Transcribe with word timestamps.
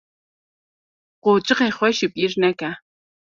Qucixê 1.23 1.69
xwe 1.77 1.89
ji 1.97 2.07
bîr 2.13 2.31
neke. 2.41 2.69